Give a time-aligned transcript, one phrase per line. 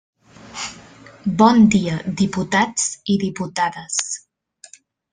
[1.41, 4.03] Bon dia, diputats i diputades.